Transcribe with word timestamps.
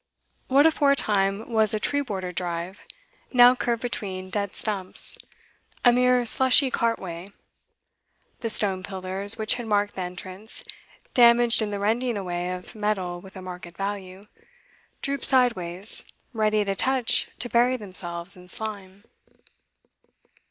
What 0.47 0.65
aforetime 0.65 1.47
was 1.51 1.75
a 1.75 1.79
tree 1.79 2.01
bordered 2.01 2.33
drive, 2.33 2.87
now 3.31 3.53
curved 3.53 3.83
between 3.83 4.31
dead 4.31 4.55
stumps, 4.55 5.15
a 5.85 5.93
mere 5.93 6.25
slushy 6.25 6.71
cartway; 6.71 7.31
the 8.39 8.49
stone 8.49 8.81
pillars, 8.81 9.37
which 9.37 9.53
had 9.57 9.67
marked 9.67 9.93
the 9.93 10.01
entrance, 10.01 10.63
damaged 11.13 11.61
in 11.61 11.69
the 11.69 11.77
rending 11.77 12.17
away 12.17 12.49
of 12.49 12.73
metal 12.73 13.21
with 13.21 13.35
a 13.35 13.43
market 13.43 13.77
value, 13.77 14.25
drooped 15.03 15.23
sideways, 15.25 16.03
ready 16.33 16.61
at 16.61 16.69
a 16.69 16.75
touch 16.75 17.29
to 17.37 17.47
bury 17.47 17.77
themselves 17.77 18.35
in 18.35 18.47
slime. 18.47 19.03